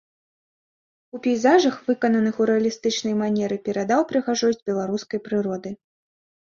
У 1.17 1.19
пейзажах, 1.25 1.75
выкананых 1.91 2.41
у 2.41 2.49
рэалістычнай 2.53 3.15
манеры, 3.23 3.55
перадаў 3.69 4.01
прыгажосць 4.15 4.63
беларускай 4.73 5.19
прыроды. 5.31 5.69